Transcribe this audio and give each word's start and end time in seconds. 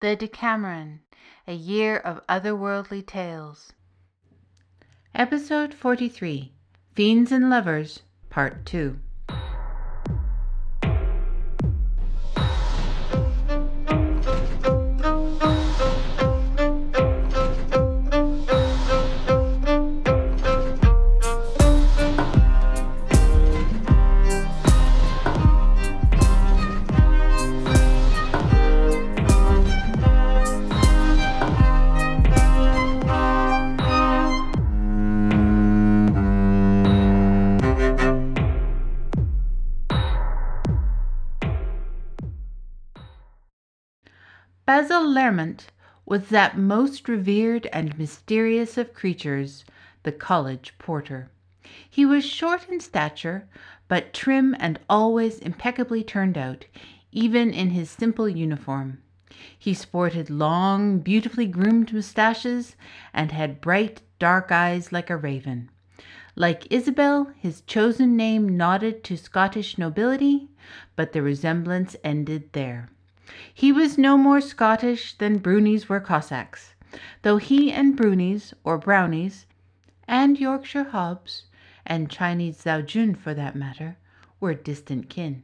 The 0.00 0.16
Deckameron, 0.16 1.00
a 1.48 1.54
year 1.54 1.96
of 1.96 2.24
otherworldly 2.28 3.04
tales. 3.04 3.72
Episode 5.12 5.74
43 5.74 6.52
Fiends 6.94 7.32
and 7.32 7.50
Lovers, 7.50 8.02
Part 8.30 8.64
2. 8.64 9.00
Basil 44.68 45.02
Lermont 45.02 45.68
was 46.04 46.28
that 46.28 46.58
most 46.58 47.08
revered 47.08 47.66
and 47.72 47.98
mysterious 47.98 48.76
of 48.76 48.92
creatures, 48.92 49.64
the 50.02 50.12
college 50.12 50.74
porter. 50.76 51.30
He 51.88 52.04
was 52.04 52.22
short 52.22 52.68
in 52.68 52.78
stature, 52.80 53.48
but 53.88 54.12
trim 54.12 54.54
and 54.58 54.78
always 54.86 55.38
impeccably 55.38 56.04
turned 56.04 56.36
out, 56.36 56.66
even 57.12 57.50
in 57.50 57.70
his 57.70 57.88
simple 57.88 58.28
uniform. 58.28 58.98
He 59.58 59.72
sported 59.72 60.28
long, 60.28 60.98
beautifully 60.98 61.46
groomed 61.46 61.90
moustaches, 61.94 62.76
and 63.14 63.32
had 63.32 63.62
bright, 63.62 64.02
dark 64.18 64.52
eyes 64.52 64.92
like 64.92 65.08
a 65.08 65.16
raven. 65.16 65.70
Like 66.36 66.70
Isabel, 66.70 67.32
his 67.38 67.62
chosen 67.62 68.18
name 68.18 68.58
nodded 68.58 69.02
to 69.04 69.16
Scottish 69.16 69.78
nobility, 69.78 70.50
but 70.94 71.12
the 71.12 71.22
resemblance 71.22 71.96
ended 72.04 72.52
there. 72.52 72.90
He 73.52 73.72
was 73.72 73.98
no 73.98 74.16
more 74.16 74.40
Scottish 74.40 75.14
than 75.18 75.38
Brunies 75.38 75.88
were 75.88 76.00
Cossacks, 76.00 76.74
though 77.22 77.36
he 77.36 77.70
and 77.72 77.96
Brunies, 77.96 78.54
or 78.64 78.78
Brownies, 78.78 79.46
and 80.06 80.38
Yorkshire 80.38 80.90
Hobs, 80.90 81.44
and 81.84 82.10
Chinese 82.10 82.62
Zaojun 82.62 83.16
for 83.16 83.34
that 83.34 83.54
matter, 83.54 83.96
were 84.40 84.54
distant 84.54 85.08
kin. 85.08 85.42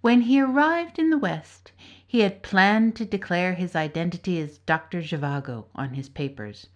When 0.00 0.22
he 0.22 0.40
arrived 0.40 0.98
in 0.98 1.08
the 1.08 1.16
West, 1.16 1.72
he 2.06 2.20
had 2.20 2.42
planned 2.42 2.94
to 2.96 3.06
declare 3.06 3.54
his 3.54 3.74
identity 3.74 4.38
as 4.40 4.58
Dr. 4.58 5.00
Zhivago 5.00 5.64
on 5.74 5.94
his 5.94 6.08
papers, 6.08 6.66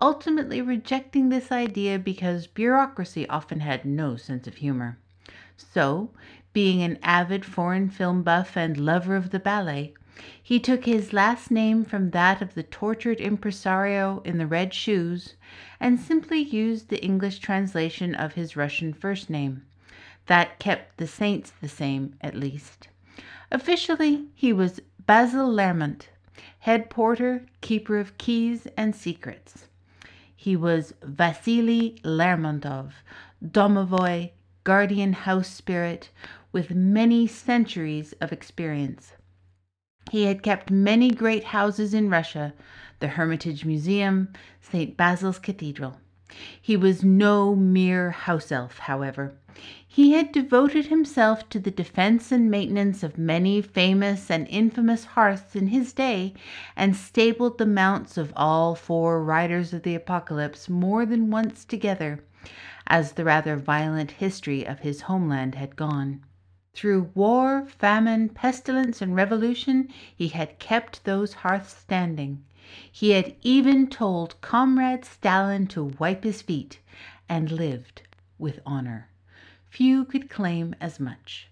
ultimately 0.00 0.62
rejecting 0.62 1.28
this 1.28 1.52
idea 1.52 1.98
because 1.98 2.46
bureaucracy 2.46 3.28
often 3.28 3.60
had 3.60 3.84
no 3.84 4.16
sense 4.16 4.46
of 4.46 4.56
humor. 4.56 4.98
So, 5.56 6.10
being 6.52 6.82
an 6.82 6.98
avid 7.02 7.44
foreign 7.44 7.88
film 7.88 8.22
buff 8.22 8.56
and 8.56 8.76
lover 8.76 9.16
of 9.16 9.30
the 9.30 9.38
ballet, 9.38 9.94
he 10.42 10.58
took 10.58 10.84
his 10.84 11.12
last 11.12 11.50
name 11.50 11.84
from 11.84 12.10
that 12.10 12.42
of 12.42 12.54
the 12.54 12.62
tortured 12.62 13.20
impresario 13.20 14.20
in 14.24 14.38
the 14.38 14.46
red 14.46 14.74
shoes 14.74 15.34
and 15.78 15.98
simply 15.98 16.38
used 16.38 16.88
the 16.88 17.02
English 17.02 17.38
translation 17.38 18.14
of 18.14 18.34
his 18.34 18.56
Russian 18.56 18.92
first 18.92 19.30
name. 19.30 19.64
That 20.26 20.58
kept 20.58 20.98
the 20.98 21.06
saints 21.06 21.52
the 21.60 21.68
same, 21.68 22.16
at 22.20 22.34
least. 22.34 22.88
Officially, 23.50 24.26
he 24.34 24.52
was 24.52 24.80
Basil 25.06 25.50
Lermont, 25.50 26.08
head 26.60 26.90
porter, 26.90 27.46
keeper 27.60 27.98
of 27.98 28.18
keys 28.18 28.66
and 28.76 28.94
secrets. 28.94 29.66
He 30.36 30.56
was 30.56 30.94
Vasily 31.02 31.98
Lermontov, 32.04 32.92
domovoi, 33.44 34.30
guardian 34.64 35.12
house 35.14 35.48
spirit, 35.48 36.10
with 36.52 36.70
many 36.70 37.26
centuries 37.26 38.12
of 38.20 38.32
experience. 38.32 39.12
He 40.10 40.24
had 40.24 40.42
kept 40.42 40.70
many 40.70 41.10
great 41.10 41.44
houses 41.44 41.94
in 41.94 42.10
Russia, 42.10 42.54
the 42.98 43.08
Hermitage 43.08 43.64
Museum, 43.64 44.32
St. 44.60 44.96
Basil's 44.96 45.38
Cathedral. 45.38 45.98
He 46.60 46.76
was 46.76 47.04
no 47.04 47.54
mere 47.54 48.10
house 48.10 48.50
elf, 48.50 48.78
however. 48.78 49.34
He 49.86 50.12
had 50.12 50.32
devoted 50.32 50.86
himself 50.86 51.48
to 51.48 51.58
the 51.58 51.70
defense 51.70 52.30
and 52.30 52.50
maintenance 52.50 53.02
of 53.02 53.18
many 53.18 53.60
famous 53.60 54.30
and 54.30 54.46
infamous 54.48 55.04
hearths 55.04 55.56
in 55.56 55.68
his 55.68 55.92
day, 55.92 56.34
and 56.76 56.94
stabled 56.96 57.58
the 57.58 57.66
mounts 57.66 58.16
of 58.16 58.32
all 58.36 58.74
four 58.74 59.22
riders 59.22 59.72
of 59.72 59.82
the 59.82 59.96
apocalypse 59.96 60.68
more 60.68 61.04
than 61.04 61.30
once 61.30 61.64
together, 61.64 62.24
as 62.86 63.12
the 63.12 63.24
rather 63.24 63.56
violent 63.56 64.12
history 64.12 64.64
of 64.64 64.80
his 64.80 65.02
homeland 65.02 65.56
had 65.56 65.76
gone. 65.76 66.24
Through 66.72 67.10
war, 67.14 67.66
famine, 67.66 68.28
pestilence, 68.28 69.02
and 69.02 69.14
revolution, 69.14 69.88
he 70.16 70.28
had 70.28 70.58
kept 70.58 71.04
those 71.04 71.34
hearths 71.34 71.76
standing. 71.76 72.44
He 72.90 73.10
had 73.10 73.34
even 73.42 73.88
told 73.88 74.40
Comrade 74.40 75.04
Stalin 75.04 75.66
to 75.68 75.92
wipe 75.98 76.22
his 76.22 76.42
feet, 76.42 76.78
and 77.28 77.50
lived 77.50 78.02
with 78.38 78.60
honor. 78.64 79.08
Few 79.68 80.04
could 80.04 80.30
claim 80.30 80.74
as 80.80 81.00
much. 81.00 81.48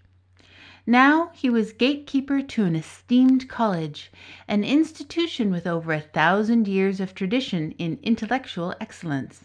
Now 0.87 1.31
he 1.33 1.49
was 1.49 1.73
gatekeeper 1.73 2.41
to 2.41 2.63
an 2.63 2.75
esteemed 2.75 3.49
college, 3.49 4.11
an 4.47 4.63
institution 4.63 5.51
with 5.51 5.67
over 5.67 5.93
a 5.93 5.99
thousand 5.99 6.67
years 6.67 6.99
of 6.99 7.13
tradition 7.13 7.73
in 7.73 7.99
intellectual 8.01 8.73
excellence. 8.79 9.43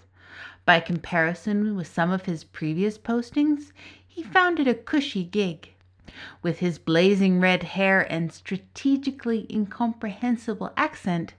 By 0.65 0.81
comparison 0.81 1.77
with 1.77 1.89
some 1.89 2.11
of 2.11 2.25
his 2.25 2.45
previous 2.45 2.97
postings, 2.97 3.73
he 4.15 4.23
found 4.23 4.61
it 4.61 4.69
a 4.69 4.75
cushy 4.75 5.25
gig. 5.25 5.71
With 6.41 6.61
his 6.61 6.79
blazing 6.79 7.41
red 7.41 7.65
hair 7.65 8.01
and 8.01 8.33
strategically 8.33 9.45
incomprehensible 9.51 10.73
accent, 10.77 11.35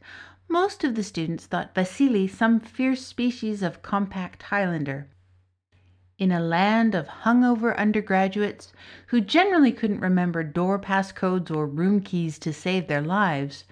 most 0.50 0.84
of 0.84 0.96
the 0.96 1.03
students 1.03 1.46
thought 1.46 1.74
Vasily 1.74 2.28
some 2.28 2.59
fierce 2.59 3.06
species 3.06 3.64
of 3.64 3.81
compact 3.81 4.44
Highlander. 4.44 5.08
In 6.18 6.34
a 6.34 6.41
land 6.41 6.96
of 6.96 7.08
hungover 7.08 7.78
undergraduates 7.78 8.74
who 9.08 9.22
generally 9.22 9.72
couldn't 9.72 10.02
remember 10.02 10.44
door 10.44 10.78
passcodes 10.78 11.50
or 11.50 11.66
room 11.66 12.02
keys 12.02 12.38
to 12.40 12.52
save 12.52 12.88
their 12.88 13.02
lives, 13.02 13.64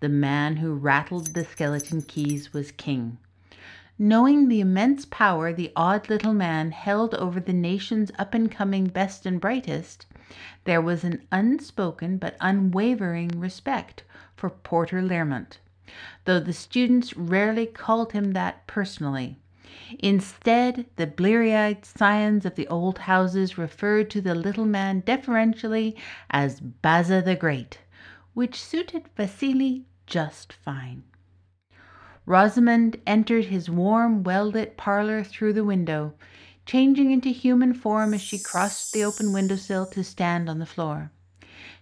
the 0.00 0.10
man 0.10 0.56
who 0.56 0.74
rattled 0.74 1.28
the 1.28 1.46
skeleton 1.46 2.02
keys 2.02 2.52
was 2.52 2.72
king. 2.72 3.16
Knowing 4.02 4.48
the 4.48 4.62
immense 4.62 5.04
power 5.04 5.52
the 5.52 5.70
odd 5.76 6.08
little 6.08 6.32
man 6.32 6.70
held 6.70 7.14
over 7.16 7.38
the 7.38 7.52
nation's 7.52 8.10
up 8.18 8.32
and 8.32 8.50
coming 8.50 8.86
best 8.86 9.26
and 9.26 9.42
brightest, 9.42 10.06
there 10.64 10.80
was 10.80 11.04
an 11.04 11.22
unspoken 11.30 12.16
but 12.16 12.34
unwavering 12.40 13.28
respect 13.38 14.02
for 14.34 14.48
Porter 14.48 15.02
Lermont, 15.02 15.58
though 16.24 16.40
the 16.40 16.54
students 16.54 17.14
rarely 17.14 17.66
called 17.66 18.12
him 18.12 18.32
that 18.32 18.66
personally. 18.66 19.38
Instead, 19.98 20.86
the 20.96 21.06
bleary 21.06 21.54
eyed 21.54 21.84
scions 21.84 22.46
of 22.46 22.54
the 22.54 22.68
old 22.68 23.00
houses 23.00 23.58
referred 23.58 24.08
to 24.08 24.22
the 24.22 24.34
little 24.34 24.64
man 24.64 25.00
deferentially 25.04 25.94
as 26.30 26.58
Baza 26.58 27.20
the 27.20 27.36
Great, 27.36 27.80
which 28.32 28.62
suited 28.62 29.10
Vasily 29.14 29.84
just 30.06 30.54
fine. 30.54 31.02
Rosamund 32.30 32.96
entered 33.08 33.46
his 33.46 33.68
warm, 33.68 34.22
well 34.22 34.46
lit 34.46 34.76
parlor 34.76 35.24
through 35.24 35.52
the 35.52 35.64
window, 35.64 36.14
changing 36.64 37.10
into 37.10 37.30
human 37.30 37.74
form 37.74 38.14
as 38.14 38.20
she 38.20 38.38
crossed 38.38 38.92
the 38.92 39.02
open 39.02 39.32
window 39.32 39.56
sill 39.56 39.84
to 39.86 40.04
stand 40.04 40.48
on 40.48 40.60
the 40.60 40.64
floor. 40.64 41.10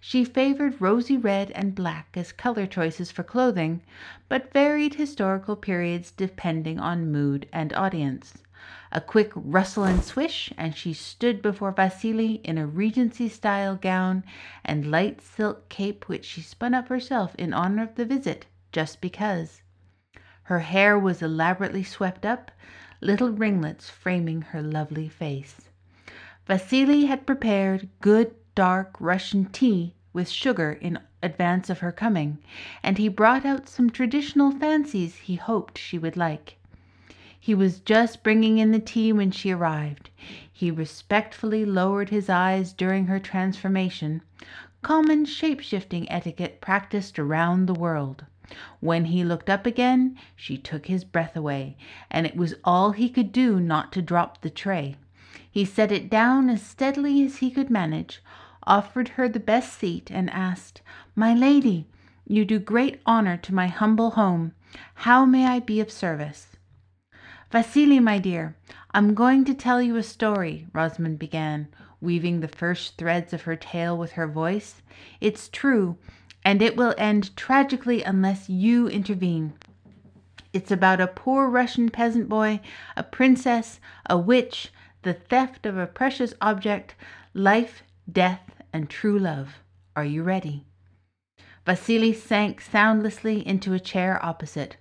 She 0.01 0.25
favored 0.25 0.81
rosy 0.81 1.19
red 1.19 1.51
and 1.51 1.75
black 1.75 2.17
as 2.17 2.33
color 2.33 2.67
choices 2.67 3.11
for 3.11 3.23
clothing, 3.23 3.83
but 4.31 4.50
varied 4.50 4.95
historical 4.95 5.55
periods 5.55 6.12
depending 6.12 6.79
on 6.79 7.12
mood 7.12 7.47
and 7.53 7.75
audience. 7.75 8.39
A 8.91 9.03
quick 9.03 9.33
rustle 9.35 9.85
and 9.85 10.03
swish, 10.03 10.51
and 10.56 10.75
she 10.75 10.94
stood 10.94 11.43
before 11.43 11.73
Vasily 11.73 12.37
in 12.43 12.56
a 12.56 12.67
Regency 12.67 13.29
style 13.29 13.77
gown 13.77 14.25
and 14.65 14.91
light 14.91 15.21
silk 15.21 15.69
cape 15.69 16.09
which 16.09 16.25
she 16.25 16.41
spun 16.41 16.73
up 16.73 16.89
herself 16.89 17.35
in 17.35 17.53
honor 17.53 17.83
of 17.83 17.97
the 17.97 18.06
visit, 18.06 18.47
just 18.73 19.03
because. 19.03 19.61
Her 20.49 20.61
hair 20.61 20.99
was 20.99 21.21
elaborately 21.21 21.83
swept 21.83 22.25
up, 22.25 22.50
little 23.03 23.29
ringlets 23.29 23.91
framing 23.91 24.41
her 24.41 24.62
lovely 24.62 25.06
face. 25.06 25.69
Vasily 26.47 27.05
had 27.05 27.27
prepared 27.27 27.91
good 28.00 28.35
dark 28.55 28.97
Russian 28.99 29.45
tea 29.45 29.93
with 30.15 30.27
sugar 30.31 30.73
in 30.73 31.00
advance 31.23 31.69
of 31.69 31.81
her 31.81 31.93
coming, 31.93 32.39
and 32.83 32.97
he 32.97 33.09
brought 33.11 33.45
out 33.45 33.69
some 33.69 33.91
traditional 33.91 34.50
fancies 34.50 35.17
he 35.17 35.35
hoped 35.35 35.77
she 35.77 35.99
would 35.99 36.17
like. 36.17 36.56
He 37.39 37.55
was 37.55 37.81
just 37.81 38.23
bringing 38.23 38.56
in 38.56 38.73
the 38.73 38.79
tea 38.81 39.12
when 39.12 39.31
she 39.31 39.51
arrived. 39.51 40.09
He 40.51 40.71
respectfully 40.71 41.67
lowered 41.67 42.09
his 42.09 42.31
eyes 42.31 42.73
during 42.73 43.05
her 43.09 43.21
transformation, 43.21 44.23
common 44.81 45.27
shape 45.27 45.61
shifting 45.61 46.11
etiquette 46.11 46.62
practiced 46.62 47.19
around 47.19 47.67
the 47.67 47.75
world. 47.75 48.25
When 48.81 49.06
he 49.06 49.25
looked 49.25 49.50
up 49.50 49.67
again, 49.67 50.17
she 50.35 50.56
took 50.56 50.87
his 50.87 51.05
breath 51.05 51.37
away, 51.37 51.77
and 52.11 52.27
it 52.27 52.37
was 52.37 52.55
all 52.65 52.93
he 52.93 53.09
could 53.09 53.33
do 53.33 53.61
not 53.61 53.93
to 53.93 54.03
drop 54.03 54.41
the 54.41 54.50
tray. 54.50 54.97
He 55.50 55.65
set 55.65 55.93
it 55.93 56.09
down 56.09 56.49
as 56.49 56.62
steadily 56.62 57.23
as 57.25 57.39
he 57.39 57.50
could 57.50 57.71
manage, 57.71 58.23
offered 58.62 59.11
her 59.11 59.29
the 59.29 59.41
best 59.41 59.79
seat, 59.79 60.11
and 60.11 60.31
asked, 60.31 60.83
My 61.15 61.35
lady, 61.35 61.87
you 62.27 62.45
do 62.45 62.59
great 62.59 63.00
honor 63.05 63.37
to 63.39 63.55
my 63.55 63.67
humble 63.67 64.12
home. 64.12 64.53
How 64.94 65.25
may 65.25 65.47
I 65.47 65.61
be 65.61 65.81
of 65.81 65.91
service? 65.91 66.56
Vasily, 67.51 67.99
my 67.99 68.19
dear, 68.19 68.56
I'm 68.93 69.15
going 69.15 69.44
to 69.47 69.55
tell 69.55 69.81
you 69.81 69.97
a 69.97 70.03
story, 70.03 70.67
Rosamund 70.75 71.19
began, 71.19 71.69
weaving 72.01 72.41
the 72.41 72.49
first 72.49 72.99
threads 72.99 73.33
of 73.33 73.43
her 73.43 73.56
tale 73.56 73.97
with 73.97 74.12
her 74.12 74.27
voice. 74.27 74.83
It's 75.21 75.49
true, 75.49 75.97
and 76.44 76.62
it 76.62 76.76
will 76.76 76.94
end 76.96 77.37
tragically 77.37 78.02
unless 78.02 78.49
you 78.49 78.88
intervene. 78.88 79.52
It's 80.52 80.70
about 80.70 81.00
a 81.00 81.06
poor 81.06 81.49
Russian 81.49 81.90
peasant 81.90 82.29
boy, 82.29 82.61
a 82.96 83.02
princess, 83.02 83.81
a 84.06 84.17
witch, 84.17 84.73
the 85.02 85.12
theft 85.14 85.67
of 85.67 85.76
a 85.76 85.87
precious 85.87 86.35
object, 86.40 86.94
life, 87.35 87.82
death, 88.11 88.50
and 88.73 88.88
true 88.88 89.19
love. 89.19 89.61
Are 89.94 90.05
you 90.05 90.23
ready? 90.23 90.64
Vasily 91.67 92.14
sank 92.14 92.61
soundlessly 92.62 93.46
into 93.46 93.75
a 93.75 93.81
chair 93.81 94.25
opposite. 94.25 94.79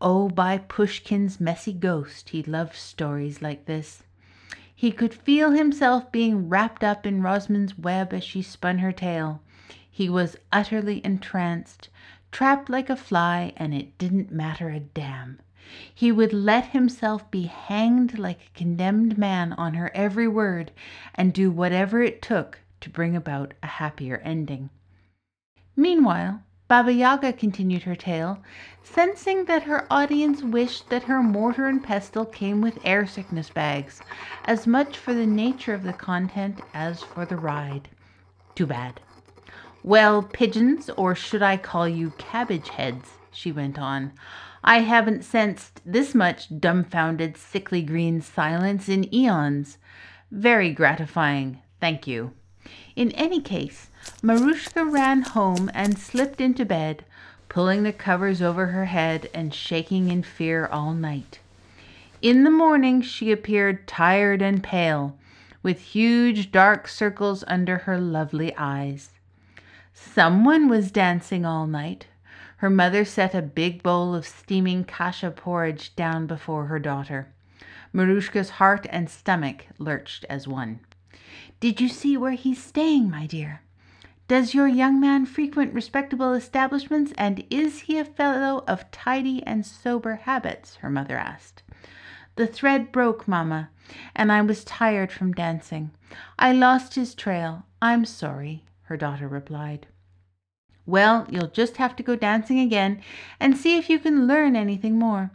Oh, 0.00 0.28
by 0.28 0.58
Pushkin's 0.58 1.40
messy 1.40 1.72
ghost, 1.72 2.30
he 2.30 2.42
loved 2.42 2.74
stories 2.74 3.40
like 3.40 3.66
this. 3.66 4.02
He 4.74 4.90
could 4.90 5.14
feel 5.14 5.52
himself 5.52 6.10
being 6.10 6.48
wrapped 6.48 6.82
up 6.82 7.06
in 7.06 7.22
Rosamund's 7.22 7.78
web 7.78 8.12
as 8.12 8.24
she 8.24 8.42
spun 8.42 8.78
her 8.78 8.90
tale. 8.90 9.40
He 9.96 10.08
was 10.08 10.34
utterly 10.52 11.00
entranced, 11.06 11.88
trapped 12.32 12.68
like 12.68 12.90
a 12.90 12.96
fly, 12.96 13.52
and 13.56 13.72
it 13.72 13.96
didn't 13.96 14.32
matter 14.32 14.68
a 14.68 14.80
damn. 14.80 15.38
He 15.94 16.10
would 16.10 16.32
let 16.32 16.70
himself 16.70 17.30
be 17.30 17.44
hanged 17.44 18.18
like 18.18 18.40
a 18.40 18.58
condemned 18.58 19.16
man 19.16 19.52
on 19.52 19.74
her 19.74 19.92
every 19.94 20.26
word, 20.26 20.72
and 21.14 21.32
do 21.32 21.48
whatever 21.48 22.02
it 22.02 22.20
took 22.22 22.58
to 22.80 22.90
bring 22.90 23.14
about 23.14 23.54
a 23.62 23.68
happier 23.68 24.16
ending. 24.24 24.68
Meanwhile, 25.76 26.42
Baba 26.66 26.92
Yaga 26.92 27.32
continued 27.32 27.84
her 27.84 27.94
tale, 27.94 28.42
sensing 28.82 29.44
that 29.44 29.62
her 29.62 29.86
audience 29.92 30.42
wished 30.42 30.90
that 30.90 31.04
her 31.04 31.22
mortar 31.22 31.68
and 31.68 31.80
pestle 31.80 32.26
came 32.26 32.60
with 32.60 32.80
air 32.82 33.06
sickness 33.06 33.48
bags, 33.48 34.02
as 34.44 34.66
much 34.66 34.98
for 34.98 35.14
the 35.14 35.24
nature 35.24 35.72
of 35.72 35.84
the 35.84 35.92
content 35.92 36.62
as 36.74 37.04
for 37.04 37.24
the 37.24 37.36
ride. 37.36 37.90
Too 38.56 38.66
bad. 38.66 38.98
Well, 39.86 40.22
pigeons, 40.22 40.88
or 40.96 41.14
should 41.14 41.42
I 41.42 41.58
call 41.58 41.86
you 41.86 42.14
cabbage 42.16 42.70
heads? 42.70 43.10
she 43.30 43.52
went 43.52 43.78
on. 43.78 44.12
I 44.64 44.78
haven't 44.78 45.24
sensed 45.24 45.82
this 45.84 46.14
much 46.14 46.48
dumbfounded, 46.58 47.36
sickly 47.36 47.82
green 47.82 48.22
silence 48.22 48.88
in 48.88 49.14
eons. 49.14 49.76
Very 50.30 50.72
gratifying, 50.72 51.60
thank 51.80 52.06
you. 52.06 52.32
In 52.96 53.10
any 53.10 53.42
case, 53.42 53.90
Marushka 54.22 54.90
ran 54.90 55.20
home 55.20 55.70
and 55.74 55.98
slipped 55.98 56.40
into 56.40 56.64
bed, 56.64 57.04
pulling 57.50 57.82
the 57.82 57.92
covers 57.92 58.40
over 58.40 58.68
her 58.68 58.86
head 58.86 59.28
and 59.34 59.52
shaking 59.52 60.08
in 60.08 60.22
fear 60.22 60.66
all 60.66 60.94
night. 60.94 61.40
In 62.22 62.44
the 62.44 62.50
morning 62.50 63.02
she 63.02 63.30
appeared 63.30 63.86
tired 63.86 64.40
and 64.40 64.62
pale, 64.62 65.14
with 65.62 65.78
huge 65.78 66.50
dark 66.50 66.88
circles 66.88 67.44
under 67.46 67.76
her 67.78 68.00
lovely 68.00 68.56
eyes. 68.56 69.10
Someone 69.96 70.68
was 70.68 70.90
dancing 70.90 71.46
all 71.46 71.68
night. 71.68 72.08
Her 72.56 72.68
mother 72.68 73.04
set 73.04 73.32
a 73.32 73.40
big 73.40 73.80
bowl 73.80 74.12
of 74.12 74.26
steaming 74.26 74.82
kasha 74.82 75.30
porridge 75.30 75.94
down 75.94 76.26
before 76.26 76.66
her 76.66 76.80
daughter. 76.80 77.32
Maruschka's 77.92 78.50
heart 78.50 78.88
and 78.90 79.08
stomach 79.08 79.66
lurched 79.78 80.24
as 80.28 80.48
one. 80.48 80.80
Did 81.60 81.80
you 81.80 81.88
see 81.88 82.16
where 82.16 82.32
he's 82.32 82.60
staying, 82.60 83.08
my 83.08 83.26
dear? 83.26 83.62
Does 84.26 84.52
your 84.52 84.66
young 84.66 84.98
man 84.98 85.26
frequent 85.26 85.72
respectable 85.72 86.32
establishments, 86.32 87.12
and 87.16 87.44
is 87.48 87.82
he 87.82 87.96
a 87.96 88.04
fellow 88.04 88.64
of 88.66 88.90
tidy 88.90 89.44
and 89.44 89.64
sober 89.64 90.16
habits? 90.16 90.74
her 90.76 90.90
mother 90.90 91.16
asked. 91.16 91.62
The 92.34 92.48
thread 92.48 92.90
broke, 92.90 93.28
mamma, 93.28 93.70
and 94.16 94.32
I 94.32 94.42
was 94.42 94.64
tired 94.64 95.12
from 95.12 95.34
dancing. 95.34 95.92
I 96.36 96.52
lost 96.52 96.96
his 96.96 97.14
trail. 97.14 97.66
I'm 97.80 98.04
sorry 98.04 98.64
her 98.84 98.96
daughter 98.96 99.28
replied. 99.28 99.86
Well, 100.86 101.26
you'll 101.30 101.48
just 101.48 101.78
have 101.78 101.96
to 101.96 102.02
go 102.02 102.14
dancing 102.14 102.60
again 102.60 103.00
and 103.40 103.56
see 103.56 103.78
if 103.78 103.88
you 103.88 103.98
can 103.98 104.26
learn 104.26 104.54
anything 104.54 104.98
more. 104.98 105.30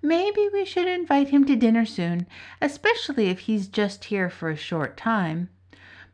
Maybe 0.00 0.48
we 0.52 0.64
should 0.64 0.88
invite 0.88 1.28
him 1.28 1.44
to 1.44 1.56
dinner 1.56 1.84
soon, 1.84 2.26
especially 2.62 3.26
if 3.26 3.40
he's 3.40 3.68
just 3.68 4.04
here 4.04 4.30
for 4.30 4.48
a 4.48 4.56
short 4.56 4.96
time. 4.96 5.50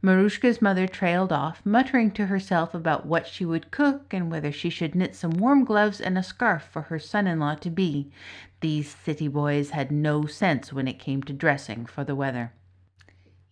Marushka's 0.03 0.63
mother 0.63 0.89
trailed 0.89 1.31
off, 1.31 1.61
muttering 1.65 2.11
to 2.13 2.27
herself 2.27 2.75
about 2.75 3.05
what 3.05 3.27
she 3.27 3.45
would 3.45 3.71
cook 3.71 4.13
and 4.13 4.31
whether 4.31 4.51
she 4.51 4.71
should 4.71 4.95
knit 4.95 5.15
some 5.15 5.33
warm 5.33 5.63
gloves 5.63 6.01
and 6.01 6.17
a 6.17 6.23
scarf 6.23 6.63
for 6.65 6.83
her 6.83 6.99
son 6.99 7.27
in 7.27 7.39
law 7.39 7.55
to 7.57 7.71
be. 7.71 8.11
These 8.61 8.95
city 8.95 9.29
boys 9.29 9.71
had 9.71 9.93
no 9.93 10.25
sense 10.27 10.73
when 10.73 10.89
it 10.89 10.99
came 10.99 11.23
to 11.25 11.33
dressing 11.33 11.85
for 11.85 12.03
the 12.03 12.15
weather. 12.15 12.53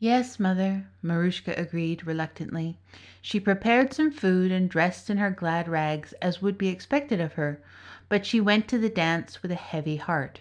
Yes, 0.01 0.39
mother, 0.39 0.87
Maruschka 1.03 1.59
agreed 1.59 2.07
reluctantly. 2.07 2.79
She 3.21 3.41
prepared 3.41 3.93
some 3.93 4.13
food 4.13 4.53
and 4.53 4.71
dressed 4.71 5.11
in 5.11 5.19
her 5.19 5.31
glad 5.31 5.69
rags 5.69 6.13
as 6.23 6.41
would 6.41 6.57
be 6.57 6.69
expected 6.69 7.21
of 7.21 7.33
her, 7.33 7.61
but 8.09 8.25
she 8.25 8.41
went 8.41 8.69
to 8.69 8.79
the 8.79 8.89
dance 8.89 9.43
with 9.43 9.51
a 9.51 9.57
heavy 9.57 9.97
heart. 9.97 10.39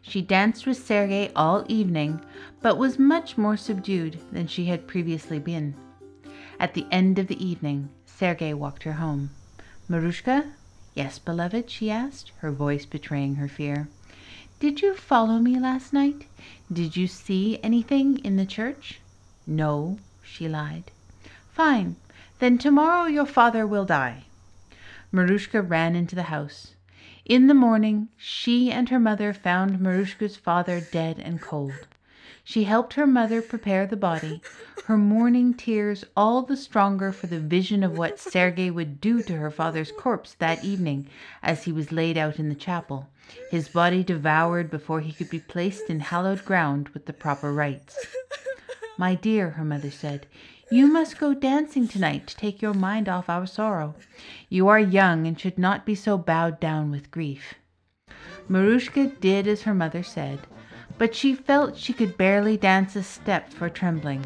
She 0.00 0.22
danced 0.22 0.64
with 0.64 0.76
Sergei 0.76 1.32
all 1.34 1.64
evening, 1.68 2.20
but 2.62 2.78
was 2.78 3.00
much 3.00 3.36
more 3.36 3.56
subdued 3.56 4.20
than 4.30 4.46
she 4.46 4.66
had 4.66 4.86
previously 4.86 5.40
been. 5.40 5.74
At 6.60 6.74
the 6.74 6.86
end 6.92 7.18
of 7.18 7.26
the 7.26 7.44
evening, 7.44 7.88
Sergei 8.06 8.54
walked 8.54 8.84
her 8.84 8.94
home. 8.94 9.30
Maruschka? 9.88 10.52
Yes, 10.94 11.18
beloved, 11.18 11.68
she 11.68 11.90
asked, 11.90 12.30
her 12.38 12.52
voice 12.52 12.86
betraying 12.86 13.34
her 13.34 13.48
fear. 13.48 13.88
Did 14.60 14.82
you 14.82 14.94
follow 14.94 15.38
me 15.38 15.58
last 15.58 15.94
night? 15.94 16.26
Did 16.70 16.94
you 16.94 17.06
see 17.06 17.58
anything 17.62 18.18
in 18.18 18.36
the 18.36 18.44
church? 18.44 19.00
No, 19.46 19.98
she 20.22 20.48
lied. 20.48 20.90
Fine. 21.50 21.96
Then 22.40 22.58
tomorrow 22.58 23.06
your 23.06 23.24
father 23.24 23.66
will 23.66 23.86
die. 23.86 24.24
Maruschka 25.10 25.62
ran 25.62 25.96
into 25.96 26.14
the 26.14 26.24
house. 26.24 26.74
In 27.24 27.46
the 27.46 27.54
morning 27.54 28.10
she 28.18 28.70
and 28.70 28.90
her 28.90 29.00
mother 29.00 29.32
found 29.32 29.80
Maruschka's 29.80 30.36
father 30.36 30.78
dead 30.78 31.18
and 31.18 31.40
cold. 31.40 31.86
She 32.50 32.64
helped 32.64 32.94
her 32.94 33.06
mother 33.06 33.42
prepare 33.42 33.86
the 33.86 33.96
body, 33.96 34.42
her 34.86 34.98
mourning 34.98 35.54
tears 35.54 36.04
all 36.16 36.42
the 36.42 36.56
stronger 36.56 37.12
for 37.12 37.28
the 37.28 37.38
vision 37.38 37.84
of 37.84 37.96
what 37.96 38.18
Sergei 38.18 38.72
would 38.72 39.00
do 39.00 39.22
to 39.22 39.36
her 39.36 39.52
father's 39.52 39.92
corpse 39.92 40.34
that 40.40 40.64
evening 40.64 41.06
as 41.44 41.62
he 41.62 41.70
was 41.70 41.92
laid 41.92 42.18
out 42.18 42.40
in 42.40 42.48
the 42.48 42.56
chapel, 42.56 43.08
his 43.52 43.68
body 43.68 44.02
devoured 44.02 44.68
before 44.68 44.98
he 44.98 45.12
could 45.12 45.30
be 45.30 45.38
placed 45.38 45.88
in 45.88 46.00
hallowed 46.00 46.44
ground 46.44 46.88
with 46.88 47.06
the 47.06 47.12
proper 47.12 47.52
rites. 47.52 47.96
My 48.98 49.14
dear, 49.14 49.50
her 49.50 49.64
mother 49.64 49.92
said, 49.92 50.26
you 50.72 50.88
must 50.88 51.20
go 51.20 51.32
dancing 51.32 51.86
tonight 51.86 52.26
to 52.26 52.36
take 52.36 52.60
your 52.60 52.74
mind 52.74 53.08
off 53.08 53.30
our 53.30 53.46
sorrow. 53.46 53.94
You 54.48 54.66
are 54.66 54.80
young 54.80 55.24
and 55.24 55.38
should 55.38 55.56
not 55.56 55.86
be 55.86 55.94
so 55.94 56.18
bowed 56.18 56.58
down 56.58 56.90
with 56.90 57.12
grief. 57.12 57.54
Marushka 58.48 59.20
did 59.20 59.46
as 59.46 59.62
her 59.62 59.74
mother 59.74 60.02
said 60.02 60.40
but 61.00 61.14
she 61.14 61.34
felt 61.34 61.78
she 61.78 61.94
could 61.94 62.18
barely 62.18 62.58
dance 62.58 62.94
a 62.94 63.02
step 63.02 63.50
for 63.50 63.70
trembling. 63.70 64.22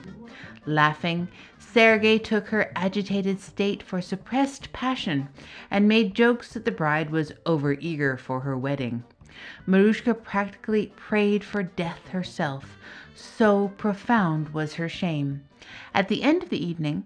Laughing, 0.67 1.29
Sergei 1.57 2.19
took 2.19 2.49
her 2.49 2.73
agitated 2.75 3.39
state 3.39 3.81
for 3.81 4.01
suppressed 4.01 4.73
passion 4.73 5.29
and 5.71 5.87
made 5.87 6.17
jokes 6.17 6.53
that 6.53 6.65
the 6.65 6.73
bride 6.73 7.11
was 7.11 7.31
overeager 7.47 8.19
for 8.19 8.41
her 8.41 8.59
wedding. 8.59 9.05
Marushka 9.69 10.21
practically 10.21 10.93
prayed 10.97 11.45
for 11.45 11.63
death 11.63 12.09
herself, 12.09 12.77
so 13.15 13.69
profound 13.77 14.49
was 14.49 14.75
her 14.75 14.89
shame. 14.89 15.45
At 15.95 16.09
the 16.09 16.25
end 16.25 16.43
of 16.43 16.49
the 16.49 16.67
evening, 16.67 17.05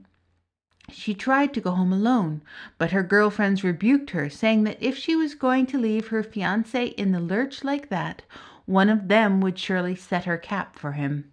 she 0.91 1.13
tried 1.13 1.53
to 1.53 1.61
go 1.61 1.73
home 1.73 1.93
alone, 1.93 2.41
but 2.79 2.93
her 2.93 3.03
girlfriends 3.03 3.63
rebuked 3.63 4.11
her, 4.13 4.31
saying 4.31 4.65
that 4.65 4.83
if 4.83 4.97
she 4.97 5.15
was 5.15 5.35
going 5.35 5.67
to 5.67 5.79
leave 5.79 6.09
her 6.09 6.23
fiance 6.23 6.87
in 6.87 7.13
the 7.13 7.21
lurch 7.21 7.63
like 7.63 7.91
that, 7.91 8.23
one 8.69 8.91
of 8.91 9.09
them 9.09 9.41
would 9.41 9.59
surely 9.59 9.97
set 9.97 10.27
her 10.27 10.37
cap 10.37 10.79
for 10.79 10.93
him. 10.93 11.25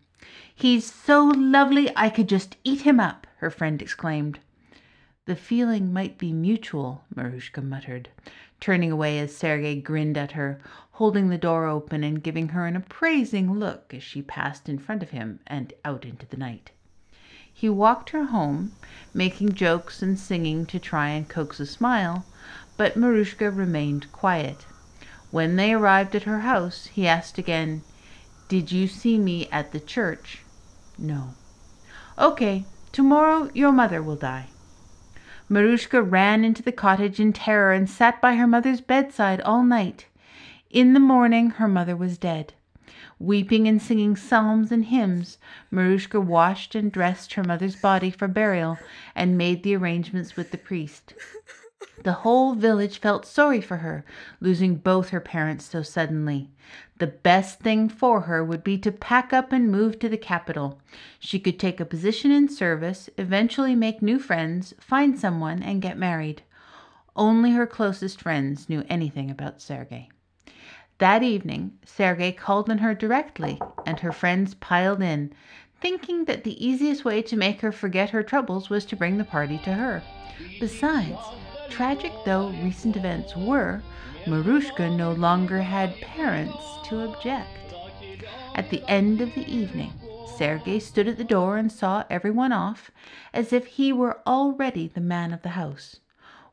He's 0.56 0.90
so 0.90 1.26
lovely 1.26 1.92
I 1.94 2.10
could 2.10 2.30
just 2.30 2.56
eat 2.64 2.84
him 2.84 2.98
up, 2.98 3.28
her 3.40 3.50
friend 3.50 3.82
exclaimed. 3.82 4.40
The 5.26 5.36
feeling 5.36 5.92
might 5.92 6.18
be 6.18 6.32
mutual, 6.32 7.04
Maruschka 7.14 7.62
muttered, 7.62 8.08
turning 8.62 8.90
away 8.90 9.20
as 9.20 9.36
Sergei 9.36 9.82
grinned 9.82 10.18
at 10.18 10.32
her, 10.32 10.62
holding 10.92 11.28
the 11.28 11.38
door 11.38 11.66
open 11.66 12.06
and 12.06 12.24
giving 12.24 12.50
her 12.50 12.68
an 12.68 12.78
appraising 12.78 13.60
look 13.60 13.94
as 13.94 14.02
she 14.02 14.22
passed 14.22 14.70
in 14.70 14.80
front 14.80 15.04
of 15.04 15.10
him 15.10 15.42
and 15.46 15.74
out 15.84 16.06
into 16.06 16.26
the 16.28 16.38
night. 16.38 16.72
He 17.54 17.68
walked 17.68 18.12
her 18.12 18.28
home, 18.28 18.72
making 19.14 19.56
jokes 19.56 20.02
and 20.02 20.18
singing 20.18 20.66
to 20.68 20.80
try 20.80 21.10
and 21.10 21.28
coax 21.28 21.60
a 21.60 21.66
smile, 21.66 22.26
but 22.78 22.96
Maruschka 22.96 23.52
remained 23.52 24.10
quiet. 24.14 24.66
When 25.36 25.58
they 25.58 25.74
arrived 25.74 26.16
at 26.16 26.24
her 26.24 26.40
house, 26.40 26.86
he 26.86 27.06
asked 27.06 27.38
again, 27.38 27.82
"Did 28.48 28.72
you 28.72 28.88
see 28.88 29.20
me 29.20 29.50
at 29.52 29.74
the 29.74 29.82
church?" 29.82 30.44
"No." 30.98 31.34
"Okay, 32.18 32.64
tomorrow 32.94 33.50
your 33.54 33.74
mother 33.74 34.02
will 34.02 34.16
die." 34.16 34.48
Maruschka 35.50 36.02
ran 36.02 36.46
into 36.46 36.64
the 36.64 36.72
cottage 36.72 37.20
in 37.20 37.34
terror 37.34 37.74
and 37.74 37.90
sat 37.90 38.22
by 38.22 38.36
her 38.38 38.48
mother's 38.48 38.80
bedside 38.80 39.42
all 39.42 39.62
night. 39.62 40.06
In 40.70 40.94
the 40.94 41.02
morning 41.02 41.50
her 41.50 41.68
mother 41.68 41.98
was 41.98 42.18
dead. 42.18 42.54
Weeping 43.20 43.68
and 43.68 43.82
singing 43.82 44.16
psalms 44.16 44.72
and 44.72 44.86
hymns, 44.86 45.38
Maruschka 45.70 46.22
washed 46.22 46.76
and 46.76 46.94
dressed 46.94 47.34
her 47.34 47.44
mother's 47.44 47.76
body 47.76 48.10
for 48.10 48.30
burial 48.30 48.78
and 49.14 49.38
made 49.38 49.64
the 49.64 49.76
arrangements 49.76 50.38
with 50.38 50.52
the 50.52 50.58
priest. 50.58 51.14
The 52.04 52.14
whole 52.14 52.54
village 52.54 53.00
felt 53.00 53.26
sorry 53.26 53.62
for 53.62 53.78
her, 53.78 54.06
losing 54.40 54.76
both 54.76 55.10
her 55.10 55.20
parents 55.20 55.66
so 55.66 55.82
suddenly. 55.82 56.52
The 56.98 57.08
best 57.08 57.60
thing 57.60 57.90
for 57.90 58.22
her 58.22 58.44
would 58.44 58.64
be 58.64 58.78
to 58.80 58.92
pack 58.92 59.34
up 59.34 59.52
and 59.52 59.72
move 59.72 60.00
to 60.00 60.10
the 60.10 60.18
capital. 60.18 60.80
She 61.20 61.40
could 61.40 61.60
take 61.60 61.80
a 61.80 61.86
position 61.86 62.32
in 62.32 62.48
service, 62.48 63.10
eventually 63.18 63.76
make 63.76 64.02
new 64.02 64.20
friends, 64.20 64.74
find 64.80 65.20
someone, 65.20 65.64
and 65.64 65.82
get 65.82 65.98
married. 65.98 66.44
Only 67.16 67.52
her 67.52 67.66
closest 67.66 68.22
friends 68.22 68.70
knew 68.70 68.84
anything 68.90 69.32
about 69.32 69.62
Sergei. 69.62 70.10
That 70.98 71.24
evening 71.24 71.78
Sergei 71.86 72.32
called 72.32 72.70
on 72.70 72.78
her 72.80 72.94
directly, 72.94 73.60
and 73.86 74.00
her 74.00 74.12
friends 74.12 74.54
piled 74.54 75.02
in, 75.02 75.34
thinking 75.82 76.26
that 76.26 76.44
the 76.44 76.66
easiest 76.66 77.04
way 77.04 77.22
to 77.24 77.36
make 77.36 77.62
her 77.62 77.72
forget 77.72 78.12
her 78.12 78.24
troubles 78.24 78.70
was 78.70 78.86
to 78.86 78.96
bring 78.96 79.18
the 79.18 79.24
party 79.24 79.60
to 79.60 79.74
her. 79.74 80.04
Besides, 80.60 81.18
tragic 81.70 82.14
though 82.26 82.50
recent 82.64 82.96
events 82.96 83.36
were, 83.36 83.82
Marushka 84.26 84.96
no 84.96 85.12
longer 85.12 85.62
had 85.62 85.96
parents 86.02 86.64
to 86.86 87.02
object. 87.02 87.74
At 88.56 88.70
the 88.70 88.84
end 88.90 89.22
of 89.22 89.34
the 89.36 89.46
evening, 89.46 89.94
Sergei 90.38 90.80
stood 90.80 91.08
at 91.08 91.18
the 91.18 91.24
door 91.24 91.58
and 91.58 91.72
saw 91.72 92.04
everyone 92.10 92.52
off, 92.52 92.92
as 93.34 93.54
if 93.54 93.66
he 93.66 93.94
were 93.94 94.22
already 94.26 94.88
the 94.88 95.02
man 95.02 95.32
of 95.34 95.42
the 95.42 95.50
house. 95.50 96.00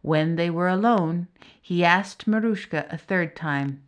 When 0.02 0.36
they 0.36 0.50
were 0.50 0.68
alone, 0.68 1.28
he 1.60 1.84
asked 1.84 2.26
Marushka 2.26 2.92
a 2.92 2.98
third 2.98 3.36
time, 3.36 3.82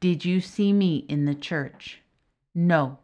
did 0.00 0.24
you 0.24 0.40
see 0.40 0.72
me 0.72 0.98
in 1.08 1.24
the 1.24 1.34
church? 1.34 2.00
No. 2.54 2.98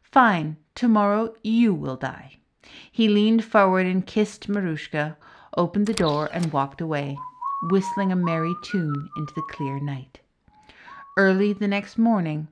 Fine, 0.00 0.56
tomorrow 0.74 1.34
you 1.42 1.74
will 1.74 1.96
die. 1.96 2.38
He 2.90 3.08
leaned 3.08 3.44
forward 3.44 3.86
and 3.86 4.06
kissed 4.06 4.48
Maruschka, 4.48 5.16
opened 5.56 5.86
the 5.86 5.94
door, 5.94 6.28
and 6.32 6.52
walked 6.52 6.80
away, 6.80 7.16
whistling 7.70 8.12
a 8.12 8.16
merry 8.16 8.54
tune 8.62 9.08
into 9.16 9.34
the 9.34 9.46
clear 9.50 9.80
night. 9.80 10.20
Early 11.16 11.52
the 11.52 11.68
next 11.68 11.98
morning, 11.98 12.48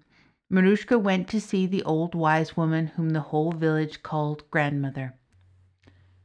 Marushka 0.50 1.00
went 1.00 1.28
to 1.28 1.40
see 1.40 1.66
the 1.66 1.82
old 1.82 2.14
wise 2.14 2.56
woman 2.56 2.88
whom 2.88 3.10
the 3.10 3.20
whole 3.20 3.52
village 3.52 4.02
called 4.02 4.48
grandmother. 4.50 5.14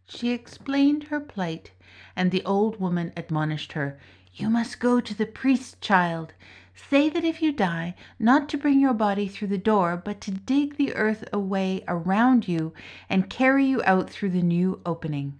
She 0.05 0.31
explained 0.31 1.05
her 1.05 1.19
plight, 1.19 1.71
and 2.15 2.31
the 2.31 2.43
old 2.45 2.79
woman 2.79 3.13
admonished 3.15 3.73
her, 3.73 3.99
You 4.33 4.49
must 4.49 4.79
go 4.79 4.99
to 4.99 5.13
the 5.13 5.25
priest, 5.25 5.81
child. 5.81 6.33
Say 6.73 7.09
that 7.09 7.23
if 7.23 7.41
you 7.41 7.51
die, 7.51 7.95
not 8.19 8.49
to 8.49 8.57
bring 8.57 8.79
your 8.79 8.93
body 8.93 9.27
through 9.27 9.47
the 9.47 9.57
door, 9.57 9.97
but 9.97 10.21
to 10.21 10.31
dig 10.31 10.77
the 10.77 10.93
earth 10.95 11.23
away 11.33 11.83
around 11.87 12.47
you 12.47 12.73
and 13.09 13.29
carry 13.29 13.65
you 13.65 13.81
out 13.85 14.09
through 14.09 14.31
the 14.31 14.41
new 14.41 14.81
opening, 14.85 15.39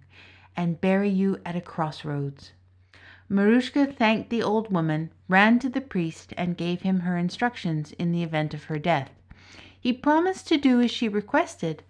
and 0.56 0.80
bury 0.80 1.08
you 1.08 1.38
at 1.44 1.56
a 1.56 1.60
crossroads. 1.60 2.52
Maruschka 3.30 3.86
thanked 3.96 4.28
the 4.28 4.42
old 4.42 4.70
woman, 4.70 5.10
ran 5.28 5.58
to 5.58 5.68
the 5.68 5.80
priest, 5.80 6.34
and 6.36 6.56
gave 6.56 6.82
him 6.82 7.00
her 7.00 7.16
instructions 7.16 7.92
in 7.92 8.12
the 8.12 8.22
event 8.22 8.52
of 8.52 8.64
her 8.64 8.78
death. 8.78 9.10
He 9.80 9.92
promised 9.92 10.46
to 10.48 10.58
do 10.58 10.80
as 10.80 10.90
she 10.90 11.08
requested, 11.08 11.82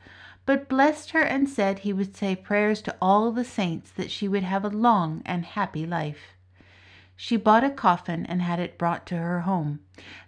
but 0.47 0.69
blessed 0.69 1.11
her 1.11 1.23
and 1.23 1.49
said 1.49 1.81
he 1.81 1.93
would 1.93 2.17
say 2.17 2.37
prayers 2.37 2.81
to 2.83 2.97
all 3.03 3.33
the 3.33 3.45
saints 3.45 3.91
that 3.91 4.11
she 4.11 4.29
would 4.29 4.45
have 4.45 4.65
a 4.65 4.69
long 4.69 5.23
and 5.27 5.45
happy 5.45 5.85
life. 5.85 6.35
She 7.25 7.37
bought 7.37 7.63
a 7.63 7.71
coffin 7.71 8.27
and 8.27 8.43
had 8.43 8.59
it 8.59 8.77
brought 8.77 9.07
to 9.07 9.17
her 9.17 9.43
home. 9.43 9.79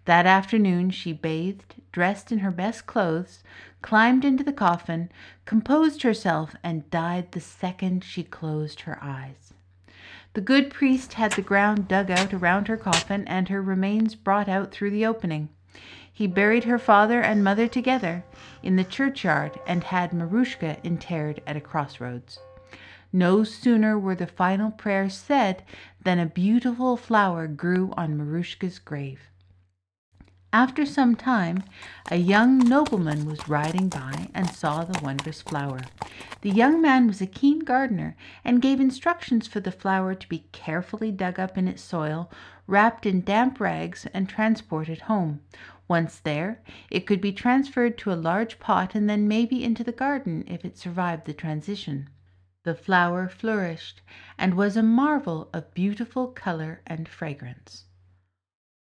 That 0.04 0.26
afternoon 0.26 0.90
she 0.90 1.12
bathed, 1.12 1.74
dressed 1.90 2.30
in 2.30 2.38
her 2.38 2.52
best 2.52 2.86
clothes, 2.86 3.42
climbed 3.82 4.24
into 4.24 4.44
the 4.44 4.52
coffin, 4.52 5.10
composed 5.44 6.04
herself, 6.04 6.54
and 6.62 6.88
died 6.90 7.32
the 7.32 7.40
second 7.40 8.04
she 8.04 8.22
closed 8.22 8.82
her 8.82 8.96
eyes. 9.02 9.52
The 10.34 10.40
good 10.40 10.70
priest 10.70 11.14
had 11.14 11.32
the 11.32 11.42
ground 11.42 11.88
dug 11.88 12.12
out 12.12 12.32
around 12.32 12.68
her 12.68 12.76
coffin 12.76 13.26
and 13.26 13.48
her 13.48 13.60
remains 13.60 14.14
brought 14.14 14.48
out 14.48 14.70
through 14.70 14.90
the 14.90 15.04
opening. 15.04 15.48
He 16.12 16.28
buried 16.28 16.62
her 16.62 16.78
father 16.78 17.20
and 17.20 17.42
mother 17.42 17.66
together 17.66 18.22
in 18.62 18.76
the 18.76 18.84
churchyard 18.84 19.58
and 19.66 19.82
had 19.82 20.12
Marushka 20.12 20.80
interred 20.84 21.42
at 21.44 21.56
a 21.56 21.60
crossroads. 21.60 22.38
No 23.16 23.44
sooner 23.44 23.96
were 23.96 24.16
the 24.16 24.26
final 24.26 24.72
prayers 24.72 25.14
said 25.14 25.62
than 26.02 26.18
a 26.18 26.26
beautiful 26.26 26.96
flower 26.96 27.46
grew 27.46 27.94
on 27.96 28.18
Marushka's 28.18 28.80
grave. 28.80 29.30
After 30.52 30.84
some 30.84 31.14
time, 31.14 31.62
a 32.10 32.16
young 32.16 32.58
nobleman 32.58 33.24
was 33.26 33.48
riding 33.48 33.88
by 33.88 34.30
and 34.34 34.50
saw 34.50 34.82
the 34.82 34.98
wondrous 35.00 35.42
flower. 35.42 35.82
The 36.40 36.50
young 36.50 36.82
man 36.82 37.06
was 37.06 37.20
a 37.20 37.28
keen 37.28 37.60
gardener 37.60 38.16
and 38.44 38.60
gave 38.60 38.80
instructions 38.80 39.46
for 39.46 39.60
the 39.60 39.70
flower 39.70 40.16
to 40.16 40.28
be 40.28 40.48
carefully 40.50 41.12
dug 41.12 41.38
up 41.38 41.56
in 41.56 41.68
its 41.68 41.84
soil, 41.84 42.32
wrapped 42.66 43.06
in 43.06 43.20
damp 43.20 43.60
rags, 43.60 44.08
and 44.12 44.28
transported 44.28 45.02
home. 45.02 45.40
Once 45.86 46.18
there, 46.18 46.60
it 46.90 47.06
could 47.06 47.20
be 47.20 47.32
transferred 47.32 47.96
to 47.98 48.12
a 48.12 48.14
large 48.14 48.58
pot 48.58 48.96
and 48.96 49.08
then 49.08 49.28
maybe 49.28 49.62
into 49.62 49.84
the 49.84 49.92
garden 49.92 50.42
if 50.48 50.64
it 50.64 50.76
survived 50.76 51.26
the 51.26 51.32
transition. 51.32 52.08
The 52.64 52.74
flower 52.74 53.28
flourished 53.28 54.00
and 54.38 54.54
was 54.54 54.74
a 54.74 54.82
marvel 54.82 55.50
of 55.52 55.74
beautiful 55.74 56.28
color 56.28 56.80
and 56.86 57.06
fragrance. 57.06 57.84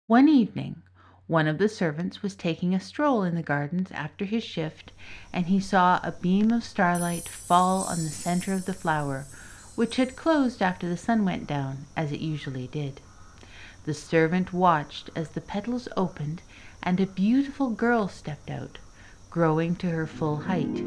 One 0.07 0.29
evening, 0.29 0.83
one 1.27 1.49
of 1.49 1.59
the 1.59 1.69
servants 1.69 2.23
was 2.23 2.37
taking 2.37 2.77
a 2.77 2.81
stroll 2.81 3.25
in 3.25 3.35
the 3.35 3.43
gardens 3.43 3.91
after 3.91 4.25
his 4.25 4.45
shift, 4.45 4.93
and 5.33 5.47
he 5.47 5.59
saw 5.59 5.99
a 6.05 6.13
beam 6.13 6.53
of 6.53 6.63
starlight 6.63 7.29
fall 7.29 7.83
on 7.83 8.05
the 8.05 8.11
center 8.11 8.53
of 8.53 8.67
the 8.67 8.73
flower, 8.73 9.27
which 9.75 9.97
had 9.97 10.15
closed 10.15 10.63
after 10.63 10.89
the 10.89 10.97
sun 10.97 11.25
went 11.25 11.49
down, 11.49 11.87
as 11.97 12.13
it 12.13 12.21
usually 12.21 12.69
did. 12.69 13.01
The 13.85 13.95
servant 13.95 14.53
watched 14.53 15.11
as 15.17 15.31
the 15.31 15.41
petals 15.41 15.89
opened 15.97 16.43
and 16.85 17.01
a 17.01 17.07
beautiful 17.07 17.71
girl 17.71 18.07
stepped 18.07 18.49
out, 18.49 18.79
growing 19.29 19.75
to 19.77 19.91
her 19.91 20.07
full 20.07 20.37
height. 20.43 20.85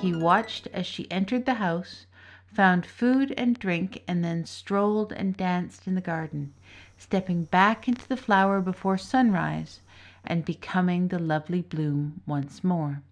He 0.00 0.14
watched 0.14 0.66
as 0.68 0.86
she 0.86 1.10
entered 1.10 1.44
the 1.44 1.54
house, 1.54 2.06
found 2.52 2.84
food 2.84 3.32
and 3.36 3.58
drink, 3.58 4.02
and 4.06 4.24
then 4.24 4.44
strolled 4.44 5.12
and 5.12 5.36
danced 5.36 5.86
in 5.86 5.94
the 5.94 6.00
garden, 6.00 6.52
stepping 6.98 7.44
back 7.44 7.88
into 7.88 8.06
the 8.06 8.16
flower 8.16 8.60
before 8.60 8.98
sunrise 8.98 9.80
and 10.24 10.44
becoming 10.44 11.08
the 11.08 11.18
lovely 11.18 11.62
bloom 11.62 12.20
once 12.26 12.62
more. 12.62 13.02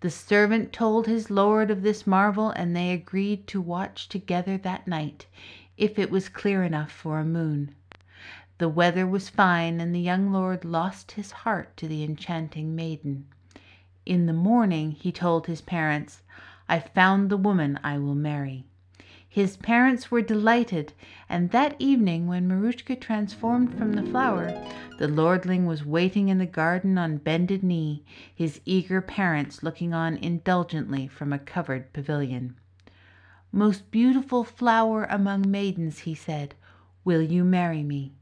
The 0.00 0.10
servant 0.10 0.72
told 0.72 1.06
his 1.06 1.30
lord 1.30 1.70
of 1.70 1.82
this 1.82 2.06
marvel, 2.06 2.50
and 2.50 2.74
they 2.74 2.90
agreed 2.90 3.46
to 3.48 3.60
watch 3.60 4.08
together 4.08 4.58
that 4.58 4.88
night, 4.88 5.26
if 5.76 5.98
it 5.98 6.10
was 6.10 6.28
clear 6.28 6.64
enough 6.64 6.90
for 6.90 7.20
a 7.20 7.24
moon. 7.24 7.74
The 8.58 8.68
weather 8.68 9.06
was 9.06 9.28
fine, 9.28 9.80
and 9.80 9.94
the 9.94 10.00
young 10.00 10.32
lord 10.32 10.64
lost 10.64 11.12
his 11.12 11.30
heart 11.30 11.76
to 11.76 11.86
the 11.86 12.02
enchanting 12.02 12.74
maiden. 12.74 13.26
In 14.04 14.26
the 14.26 14.32
morning 14.32 14.90
he 14.90 15.12
told 15.12 15.46
his 15.46 15.60
parents, 15.60 16.22
I 16.68 16.78
found 16.78 17.28
the 17.28 17.36
woman 17.36 17.78
I 17.82 17.98
will 17.98 18.14
marry. 18.14 18.64
His 19.28 19.56
parents 19.56 20.10
were 20.10 20.20
delighted, 20.20 20.92
and 21.26 21.50
that 21.50 21.74
evening 21.78 22.26
when 22.26 22.46
Maruschka 22.46 23.00
transformed 23.00 23.74
from 23.78 23.94
the 23.94 24.02
flower, 24.02 24.52
the 24.98 25.08
lordling 25.08 25.64
was 25.64 25.86
waiting 25.86 26.28
in 26.28 26.36
the 26.36 26.44
garden 26.44 26.98
on 26.98 27.16
bended 27.16 27.62
knee, 27.62 28.04
his 28.34 28.60
eager 28.66 29.00
parents 29.00 29.62
looking 29.62 29.94
on 29.94 30.18
indulgently 30.18 31.08
from 31.08 31.32
a 31.32 31.38
covered 31.38 31.92
pavilion. 31.94 32.56
Most 33.50 33.90
beautiful 33.90 34.44
flower 34.44 35.06
among 35.10 35.50
maidens, 35.50 36.00
he 36.00 36.14
said, 36.14 36.54
will 37.04 37.22
you 37.22 37.42
marry 37.42 37.82
me? 37.82 38.12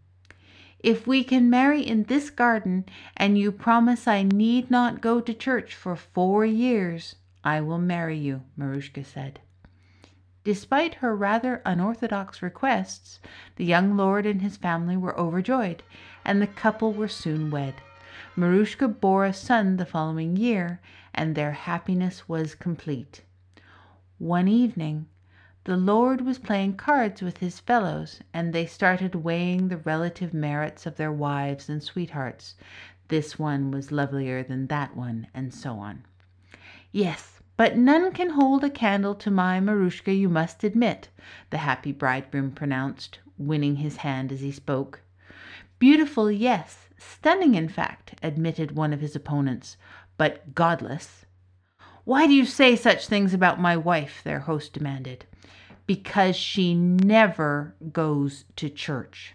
If 0.79 1.07
we 1.07 1.25
can 1.25 1.51
marry 1.51 1.83
in 1.83 2.05
this 2.05 2.31
garden, 2.31 2.87
and 3.17 3.37
you 3.37 3.53
promise 3.53 4.09
I 4.09 4.23
need 4.23 4.71
not 4.71 5.01
go 5.01 5.21
to 5.21 5.35
church 5.35 5.75
for 5.75 5.95
four 5.95 6.47
years, 6.47 7.17
I 7.45 7.61
will 7.61 7.79
marry 7.79 8.19
you, 8.19 8.43
Marushka 8.57 9.05
said. 9.05 9.41
Despite 10.43 10.95
her 10.97 11.15
rather 11.15 11.63
unorthodox 11.67 12.43
requests, 12.43 13.21
the 13.57 13.65
young 13.65 13.97
lord 13.97 14.27
and 14.27 14.41
his 14.43 14.57
family 14.57 14.97
were 14.97 15.19
overjoyed, 15.19 15.83
and 16.25 16.41
the 16.41 16.47
couple 16.47 16.93
were 16.93 17.09
soon 17.09 17.51
wed. 17.51 17.75
Marushka 18.37 18.89
bore 18.89 19.25
a 19.25 19.33
son 19.33 19.77
the 19.77 19.85
following 19.85 20.37
year, 20.37 20.81
and 21.15 21.35
their 21.35 21.53
happiness 21.53 22.29
was 22.29 22.55
complete. 22.55 23.23
One 24.19 24.49
evening, 24.49 25.07
the 25.65 25.77
Lord 25.77 26.23
was 26.23 26.39
playing 26.39 26.77
cards 26.77 27.21
with 27.21 27.39
his 27.39 27.61
fellows, 27.61 28.21
and 28.33 28.53
they 28.53 28.67
started 28.67 29.15
weighing 29.15 29.69
the 29.69 29.77
relative 29.77 30.33
merits 30.33 30.87
of 30.87 30.97
their 30.97 31.13
wives 31.13 31.69
and 31.69 31.83
sweethearts. 31.83 32.55
This 33.09 33.39
one 33.39 33.71
was 33.71 33.93
lovelier 33.93 34.43
than 34.43 34.69
that 34.69 34.97
one, 34.97 35.27
and 35.35 35.53
so 35.53 35.79
on. 35.79 36.05
Yes, 36.93 37.41
but 37.57 37.77
none 37.77 38.13
can 38.13 38.31
hold 38.31 38.65
a 38.65 38.71
candle 38.71 39.15
to 39.17 39.31
my 39.31 39.61
Maruschka, 39.61 40.13
you 40.13 40.29
must 40.29 40.65
admit, 40.65 41.09
the 41.51 41.59
happy 41.59 41.93
bridegroom 41.93 42.51
pronounced, 42.53 43.21
winning 43.39 43.77
his 43.77 43.99
hand 43.99 44.33
as 44.33 44.41
he 44.41 44.51
spoke. 44.51 45.03
Beautiful, 45.79 46.31
yes, 46.31 46.89
stunning, 46.97 47.55
in 47.55 47.69
fact, 47.69 48.15
admitted 48.23 48.77
one 48.77 48.93
of 48.93 49.01
his 49.01 49.15
opponents, 49.15 49.77
but 50.17 50.55
godless. 50.55 51.27
Why 52.05 52.27
do 52.27 52.33
you 52.33 52.45
say 52.45 52.77
such 52.77 53.07
things 53.07 53.33
about 53.33 53.61
my 53.61 53.77
wife? 53.77 54.23
their 54.25 54.41
host 54.41 54.73
demanded 54.73 55.27
because 55.87 56.37
she 56.37 56.73
never 56.73 57.75
goes 57.93 58.45
to 58.55 58.69
church. 58.69 59.35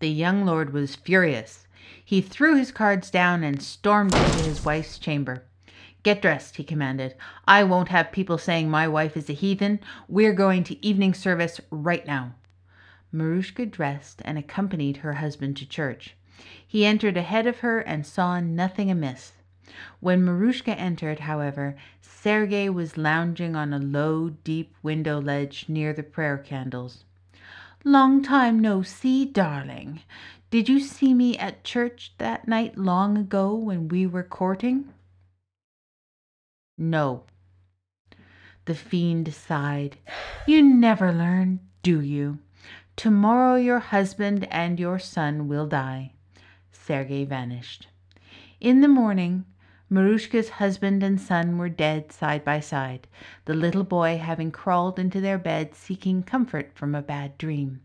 The 0.00 0.10
young 0.10 0.44
lord 0.44 0.72
was 0.72 0.96
furious. 0.96 1.66
He 2.04 2.20
threw 2.20 2.56
his 2.56 2.72
cards 2.72 3.10
down 3.10 3.44
and 3.44 3.62
stormed 3.62 4.14
into 4.14 4.42
his 4.42 4.64
wife's 4.64 4.98
chamber. 4.98 5.44
Get 6.04 6.20
dressed, 6.20 6.56
he 6.56 6.64
commanded. 6.64 7.14
I 7.48 7.64
won't 7.64 7.88
have 7.88 8.12
people 8.12 8.36
saying 8.36 8.70
my 8.70 8.86
wife 8.86 9.16
is 9.16 9.30
a 9.30 9.32
heathen. 9.32 9.80
We're 10.06 10.34
going 10.34 10.62
to 10.64 10.86
evening 10.86 11.14
service 11.14 11.62
right 11.70 12.06
now. 12.06 12.34
Marushka 13.10 13.70
dressed 13.70 14.20
and 14.22 14.36
accompanied 14.36 14.98
her 14.98 15.14
husband 15.14 15.56
to 15.56 15.66
church. 15.66 16.14
He 16.66 16.84
entered 16.84 17.16
ahead 17.16 17.46
of 17.46 17.60
her 17.60 17.80
and 17.80 18.06
saw 18.06 18.38
nothing 18.38 18.90
amiss. 18.90 19.32
When 20.00 20.26
Marushka 20.26 20.78
entered, 20.78 21.20
however, 21.20 21.74
Sergey 22.02 22.68
was 22.68 22.98
lounging 22.98 23.56
on 23.56 23.72
a 23.72 23.78
low, 23.78 24.28
deep 24.28 24.74
window 24.82 25.18
ledge 25.18 25.64
near 25.68 25.94
the 25.94 26.02
prayer 26.02 26.36
candles. 26.36 27.04
Long 27.82 28.22
time 28.22 28.60
no 28.60 28.82
see, 28.82 29.24
darling. 29.24 30.02
Did 30.50 30.68
you 30.68 30.80
see 30.80 31.14
me 31.14 31.38
at 31.38 31.64
church 31.64 32.12
that 32.18 32.46
night 32.46 32.76
long 32.76 33.16
ago 33.16 33.54
when 33.54 33.88
we 33.88 34.06
were 34.06 34.22
courting? 34.22 34.92
No. 36.76 37.24
The 38.64 38.74
fiend 38.74 39.32
sighed. 39.32 39.98
You 40.46 40.62
never 40.62 41.12
learn, 41.12 41.60
do 41.82 42.00
you? 42.00 42.38
Tomorrow 42.96 43.56
your 43.56 43.80
husband 43.80 44.46
and 44.50 44.80
your 44.80 44.98
son 44.98 45.48
will 45.48 45.66
die. 45.66 46.12
Sergey 46.72 47.24
vanished. 47.24 47.88
In 48.60 48.80
the 48.80 48.88
morning, 48.88 49.44
Marushka's 49.90 50.48
husband 50.48 51.02
and 51.02 51.20
son 51.20 51.58
were 51.58 51.68
dead 51.68 52.10
side 52.10 52.44
by 52.44 52.60
side, 52.60 53.06
the 53.44 53.54
little 53.54 53.84
boy 53.84 54.16
having 54.16 54.50
crawled 54.50 54.98
into 54.98 55.20
their 55.20 55.38
bed 55.38 55.74
seeking 55.74 56.22
comfort 56.22 56.72
from 56.74 56.94
a 56.94 57.02
bad 57.02 57.36
dream. 57.38 57.80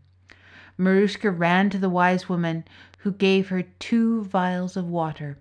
Marushka 0.78 1.30
ran 1.30 1.70
to 1.70 1.78
the 1.78 1.90
wise 1.90 2.28
woman, 2.28 2.64
who 2.98 3.12
gave 3.12 3.48
her 3.48 3.62
two 3.62 4.24
vials 4.24 4.76
of 4.76 4.88
water. 4.88 5.38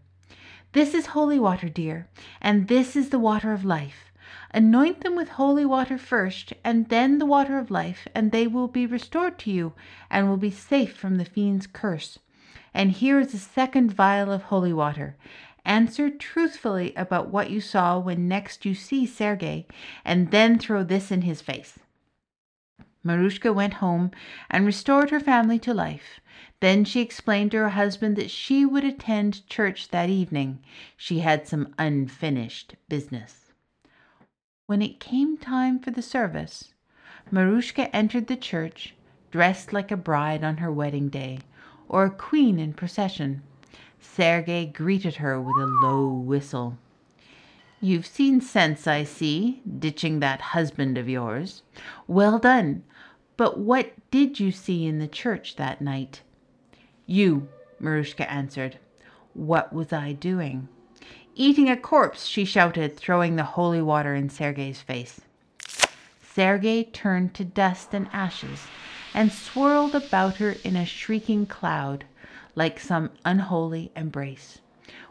This 0.72 0.94
is 0.94 1.08
holy 1.08 1.40
water, 1.40 1.68
dear, 1.68 2.08
and 2.40 2.68
this 2.68 2.96
is 2.96 3.10
the 3.10 3.18
water 3.18 3.54
of 3.54 3.66
life. 3.66 4.12
Anoint 4.54 5.02
them 5.02 5.16
with 5.16 5.30
holy 5.30 5.66
water 5.66 5.98
first, 5.98 6.54
and 6.64 6.90
then 6.90 7.18
the 7.18 7.26
water 7.26 7.58
of 7.58 7.72
life, 7.72 8.08
and 8.14 8.32
they 8.32 8.46
will 8.46 8.68
be 8.68 8.86
restored 8.86 9.40
to 9.40 9.52
you, 9.52 9.74
and 10.12 10.30
will 10.30 10.38
be 10.38 10.52
safe 10.52 10.96
from 10.96 11.18
the 11.18 11.26
fiend's 11.26 11.66
curse. 11.66 12.20
And 12.72 12.92
here 12.92 13.20
is 13.20 13.34
a 13.34 13.40
second 13.40 13.94
vial 13.94 14.32
of 14.32 14.44
holy 14.44 14.72
water. 14.72 15.16
Answer 15.66 16.12
truthfully 16.12 16.94
about 16.96 17.30
what 17.30 17.50
you 17.50 17.62
saw 17.62 17.98
when 17.98 18.28
next 18.28 18.64
you 18.64 18.76
see 18.76 19.08
Sergey, 19.08 19.66
and 20.06 20.30
then 20.30 20.60
throw 20.60 20.84
this 20.84 21.10
in 21.12 21.24
his 21.24 21.42
face. 21.42 21.80
Maruschka 23.03 23.53
went 23.53 23.75
home 23.75 24.12
and 24.50 24.65
restored 24.65 25.10
her 25.10 25.20
family 25.20 25.58
to 25.60 25.74
life. 25.74 26.20
Then 26.60 26.84
she 26.84 27.01
explained 27.01 27.51
to 27.51 27.58
her 27.58 27.70
husband 27.70 28.15
that 28.18 28.29
she 28.29 28.65
would 28.65 28.84
attend 28.84 29.48
church 29.48 29.89
that 29.89 30.10
evening. 30.10 30.60
She 30.97 31.19
had 31.19 31.47
some 31.47 31.74
unfinished 31.78 32.76
business. 32.89 33.52
When 34.67 34.82
it 34.82 35.00
came 35.00 35.38
time 35.38 35.80
for 35.80 35.91
the 35.91 36.02
service, 36.02 36.74
Marushka 37.32 37.89
entered 37.93 38.28
the 38.28 38.36
church 38.36 38.93
dressed 39.32 39.74
like 39.74 39.91
a 39.91 39.97
bride 39.97 40.43
on 40.43 40.58
her 40.58 40.71
wedding 40.71 41.10
day, 41.10 41.39
or 41.88 42.06
a 42.06 42.12
queen 42.12 42.60
in 42.60 42.74
procession. 42.74 43.43
Sergey 44.00 44.65
greeted 44.65 45.15
her 45.15 45.39
with 45.39 45.56
a 45.58 45.65
low 45.65 46.08
whistle. 46.08 46.78
You've 47.82 48.06
seen 48.06 48.42
sense, 48.42 48.88
I 48.88 49.04
see, 49.04 49.62
ditching 49.80 50.20
that 50.20 50.42
husband 50.42 50.98
of 50.98 51.08
yours. 51.08 51.62
Well 52.08 52.38
done. 52.38 52.84
But 53.38 53.58
what 53.58 53.94
did 54.12 54.39
you 54.39 54.52
see 54.52 54.86
in 54.86 55.00
the 55.00 55.08
church 55.08 55.56
that 55.56 55.80
night? 55.80 56.22
You, 57.06 57.48
Marushka 57.82 58.30
answered. 58.30 58.80
What 59.34 59.72
was 59.72 59.94
I 59.94 60.12
doing? 60.12 60.68
Eating 61.36 61.70
a 61.70 61.78
corpse, 61.78 62.26
she 62.26 62.44
shouted, 62.44 62.98
throwing 62.98 63.38
the 63.38 63.44
holy 63.44 63.82
water 63.82 64.13
in 64.13 64.30
Sergey's 64.30 64.82
face. 64.82 65.22
Sergey 66.22 66.84
turned 66.84 67.34
to 67.36 67.46
dust 67.46 67.94
and 67.94 68.10
ashes 68.12 68.68
and 69.13 69.32
swirled 69.32 69.96
about 69.96 70.36
her 70.38 70.56
in 70.65 70.76
a 70.76 70.86
shrieking 70.86 71.46
cloud 71.46 72.04
like 72.56 72.80
some 72.80 73.12
unholy 73.24 73.92
embrace. 73.96 74.60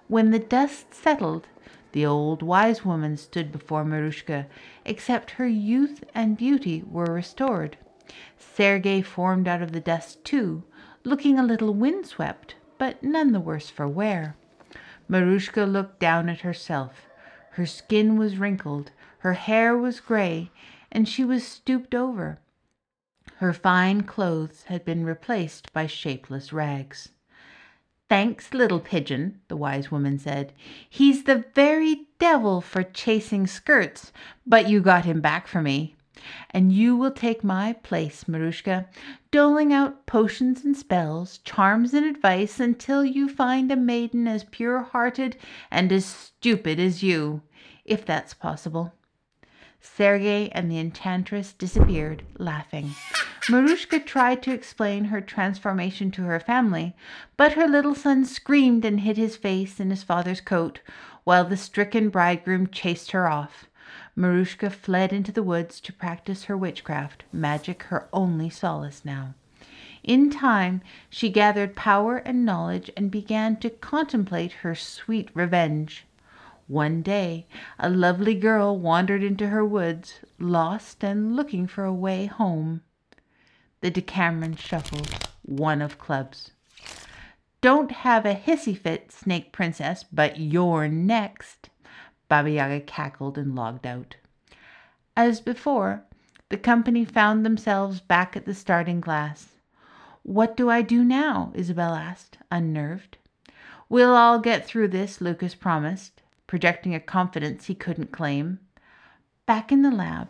When 0.07 0.31
the 0.31 0.39
dust 0.39 0.93
settled, 0.93 1.47
the 1.93 2.05
old 2.05 2.43
wise 2.43 2.85
woman 2.85 3.17
stood 3.17 3.51
before 3.51 3.85
Maruschka, 3.85 4.47
except 4.85 5.33
her 5.33 5.47
youth 5.47 6.05
and 6.15 6.37
beauty 6.37 6.83
were 6.83 7.07
restored. 7.07 7.77
Sergey 8.37 9.03
formed 9.03 9.49
out 9.49 9.63
of 9.63 9.73
the 9.73 9.81
dust 9.81 10.25
too, 10.25 10.65
looking 11.05 11.39
a 11.39 11.43
little 11.43 11.75
windswept, 11.75 12.55
but 12.79 13.03
none 13.03 13.33
the 13.33 13.41
worse 13.41 13.71
for 13.71 13.89
wear. 13.89 14.37
Maruschka 15.09 15.65
looked 15.65 15.99
down 15.99 16.29
at 16.29 16.41
herself. 16.41 17.07
Her 17.53 17.67
skin 17.67 18.19
was 18.19 18.39
wrinkled, 18.39 18.93
her 19.19 19.33
hair 19.33 19.77
was 19.77 20.01
gray, 20.01 20.51
and 20.93 21.09
she 21.09 21.25
was 21.25 21.47
stooped 21.47 21.95
over. 21.95 22.39
Her 23.37 23.53
fine 23.53 24.03
clothes 24.03 24.65
had 24.65 24.85
been 24.85 25.05
replaced 25.05 25.73
by 25.73 25.87
shapeless 25.87 26.53
rags. 26.53 27.11
Thanks, 28.09 28.55
little 28.55 28.81
pigeon, 28.81 29.41
the 29.49 29.57
wise 29.57 29.91
woman 29.91 30.19
said. 30.19 30.55
He's 30.89 31.25
the 31.25 31.45
very 31.55 32.07
devil 32.19 32.63
for 32.63 32.83
chasing 32.83 33.47
skirts, 33.47 34.13
but 34.47 34.69
you 34.69 34.81
got 34.81 35.05
him 35.05 35.21
back 35.21 35.47
for 35.47 35.61
me. 35.61 35.95
And 36.51 36.73
you 36.73 36.97
will 36.97 37.11
take 37.11 37.45
my 37.45 37.75
place, 37.75 38.25
Marushka, 38.25 38.87
doling 39.31 39.73
out 39.73 40.07
potions 40.07 40.65
and 40.65 40.77
spells, 40.77 41.39
charms 41.39 41.93
and 41.93 42.05
advice 42.05 42.59
until 42.59 43.05
you 43.05 43.29
find 43.29 43.71
a 43.71 43.77
maiden 43.77 44.27
as 44.27 44.45
pure 44.45 44.81
hearted 44.81 45.37
and 45.71 45.93
as 45.93 46.07
stupid 46.07 46.81
as 46.81 47.03
you, 47.03 47.43
if 47.85 48.07
that's 48.07 48.35
possible. 48.35 48.95
Sergey 49.81 50.51
and 50.53 50.71
the 50.71 50.79
enchantress 50.79 51.53
disappeared, 51.53 52.25
laughing. 52.39 52.95
Maruschka 53.51 54.05
tried 54.05 54.43
to 54.43 54.53
explain 54.53 55.07
her 55.07 55.23
transformation 55.23 56.11
to 56.11 56.25
her 56.25 56.39
family, 56.39 56.95
but 57.39 57.55
her 57.55 57.67
little 57.67 57.95
son 57.95 58.27
screamed 58.27 58.85
and 58.85 59.01
hid 59.01 59.17
his 59.17 59.39
face 59.39 59.81
in 59.81 59.89
his 59.89 60.03
father's 60.03 60.43
coat, 60.43 60.81
while 61.25 61.47
the 61.47 61.57
stricken 61.57 62.11
bridegroom 62.11 62.67
chased 62.67 63.13
her 63.13 63.27
off. 63.27 63.67
Marushka 64.15 64.69
fled 64.71 65.15
into 65.15 65.33
the 65.33 65.43
woods 65.43 65.81
to 65.81 65.95
practice 65.95 66.45
her 66.45 66.59
witchcraft, 66.59 67.25
magic 67.33 67.85
her 67.85 68.07
only 68.13 68.51
solace 68.51 69.03
now. 69.03 69.33
In 70.03 70.29
time 70.29 70.83
she 71.09 71.31
gathered 71.31 71.75
power 71.75 72.19
and 72.19 72.45
knowledge 72.45 72.91
and 72.99 73.11
began 73.11 73.57
to 73.61 73.71
contemplate 73.71 74.53
her 74.61 74.75
sweet 74.75 75.31
revenge. 75.33 76.05
One 76.67 77.01
day 77.01 77.47
a 77.79 77.89
lovely 77.89 78.35
girl 78.35 78.79
wandered 78.79 79.23
into 79.23 79.49
her 79.49 79.65
woods, 79.65 80.21
lost 80.39 81.03
and 81.03 81.35
looking 81.35 81.67
for 81.67 81.85
a 81.85 81.95
way 81.95 82.27
home. 82.27 82.83
The 83.81 83.91
Deckameron 83.91 84.59
shuffled, 84.59 85.29
one 85.43 85.81
of 85.81 85.99
clubs. 85.99 86.51
Don't 87.61 87.91
have 87.91 88.25
a 88.25 88.35
hissy 88.35 88.77
fit, 88.77 89.11
Snake 89.11 89.53
Princess, 89.53 90.05
but 90.13 90.39
you're 90.39 90.89
next. 90.89 91.71
Baba 92.29 92.51
Yaga 92.51 92.81
cackled 92.81 93.39
and 93.39 93.55
logged 93.55 93.87
out. 93.87 94.17
As 95.17 95.41
before, 95.41 96.05
the 96.49 96.57
company 96.57 97.05
found 97.05 97.45
themselves 97.45 98.01
back 98.01 98.37
at 98.37 98.47
the 98.47 98.55
starting 98.55 99.01
glass. 99.01 99.49
What 100.23 100.57
do 100.57 100.71
I 100.71 100.83
do 100.83 101.05
now? 101.05 101.53
Isabel 101.55 101.95
asked, 101.95 102.39
unnerved. 102.51 103.19
We'll 103.89 104.15
all 104.15 104.39
get 104.39 104.67
through 104.67 104.89
this, 104.89 105.21
Lukas 105.21 105.55
promised 105.55 106.23
projecting 106.49 106.95
a 106.95 107.01
confidence 107.01 107.67
he 107.67 107.75
couldn't 107.77 108.11
claim. 108.11 108.59
Back 109.47 109.71
in 109.71 109.83
the 109.83 109.91
lab, 109.93 110.29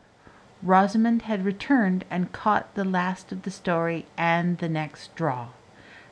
Rosamund 0.62 1.23
had 1.23 1.44
returned 1.44 2.05
and 2.11 2.33
caught 2.33 2.75
the 2.75 2.85
last 2.85 3.31
of 3.31 3.42
the 3.42 3.51
story 3.51 4.07
and 4.16 4.59
the 4.59 4.68
next 4.68 5.14
draw. 5.14 5.49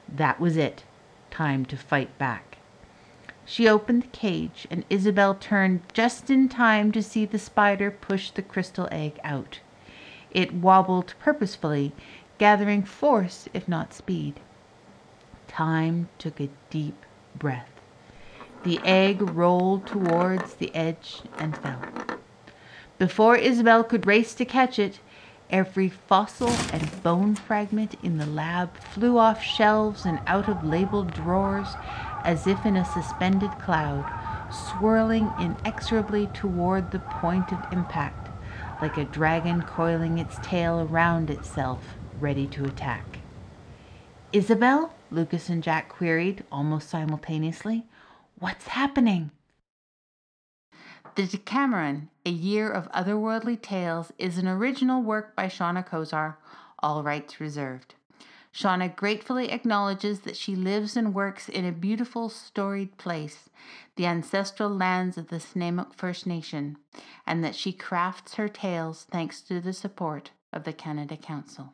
That 0.09 0.39
was 0.39 0.57
it. 0.57 0.85
Time 1.31 1.65
to 1.67 1.77
fight 1.77 2.17
back. 2.17 2.59
She 3.45 3.69
opened 3.69 4.03
the 4.03 4.09
cage, 4.09 4.67
and 4.71 4.85
Isabel 4.91 5.35
turned 5.35 5.83
just 5.93 6.31
in 6.31 6.49
time 6.49 6.93
to 6.93 7.03
see 7.03 7.25
the 7.25 7.39
spider 7.39 7.91
push 7.91 8.31
the 8.31 8.43
crystal 8.43 8.89
egg 8.91 9.19
out. 9.23 9.61
It 10.31 10.53
wobbled 10.53 11.15
purposefully, 11.21 11.93
gathering 12.39 12.83
force 12.83 13.49
if 13.55 13.69
not 13.69 13.95
speed. 13.95 14.41
Time 15.49 16.09
took 16.19 16.41
a 16.41 16.51
deep 16.71 17.05
breath. 17.37 17.71
The 18.65 18.81
egg 18.85 19.23
rolled 19.23 19.87
towards 19.87 20.55
the 20.55 20.75
edge 20.75 21.23
and 21.39 21.57
fell. 21.57 22.16
Before 22.99 23.37
Isabel 23.37 23.85
could 23.85 24.07
race 24.07 24.35
to 24.35 24.47
catch 24.47 24.79
it, 24.79 25.01
every 25.51 25.91
fossil 25.91 26.49
and 26.73 27.03
bone 27.03 27.35
fragment 27.35 27.95
in 28.03 28.17
the 28.17 28.27
lab 28.27 28.75
flew 28.79 29.19
off 29.19 29.43
shelves 29.43 30.07
and 30.07 30.19
out 30.27 30.49
of 30.49 30.65
labeled 30.65 31.13
drawers 31.13 31.69
as 32.25 32.47
if 32.47 32.65
in 32.65 32.75
a 32.75 32.85
suspended 32.87 33.51
cloud, 33.59 34.11
swirling 34.51 35.31
inexorably 35.39 36.29
toward 36.29 36.91
the 36.91 36.99
point 36.99 37.53
of 37.53 37.71
impact, 37.71 38.31
like 38.81 38.97
a 38.97 39.05
dragon 39.05 39.61
coiling 39.61 40.17
its 40.17 40.39
tail 40.43 40.89
around 40.91 41.29
itself, 41.29 41.97
ready 42.19 42.47
to 42.47 42.65
attack. 42.65 43.19
Isabel? 44.33 44.95
Lukas 45.11 45.51
and 45.51 45.63
Jack 45.63 45.91
queried 45.91 46.45
almost 46.51 46.89
simultaneously. 46.89 47.85
What's 48.39 48.69
happening? 48.69 49.31
The 51.17 51.27
Deckameron, 51.27 52.09
A 52.27 52.31
Year 52.31 52.71
of 52.71 52.93
Otherworldly 52.93 53.63
Tales, 53.63 54.13
is 54.19 54.37
an 54.37 54.47
original 54.47 55.01
work 55.01 55.35
by 55.35 55.47
Seana 55.47 55.83
Kozar, 55.83 56.37
all 56.81 57.03
rights 57.03 57.41
reserved. 57.41 57.95
Seana 58.53 58.95
gratefully 58.95 59.51
acknowledges 59.51 60.21
that 60.21 60.37
she 60.37 60.55
lives 60.55 60.95
and 60.95 61.15
works 61.15 61.49
in 61.49 61.65
a 61.65 61.73
beautiful, 61.73 62.29
storied 62.29 62.99
place, 62.99 63.49
the 63.97 64.05
ancestral 64.05 64.69
lands 64.69 65.17
of 65.17 65.29
the 65.29 65.37
Snuneymuxw 65.37 65.95
First 65.95 66.27
Nation, 66.27 66.77
and 67.27 67.43
that 67.43 67.55
she 67.55 67.73
crafts 67.73 68.35
her 68.35 68.49
tales 68.49 69.07
thanks 69.11 69.41
to 69.41 69.59
the 69.59 69.73
support 69.73 70.33
of 70.53 70.65
the 70.65 70.75
Canada 70.75 71.17
Council. 71.17 71.73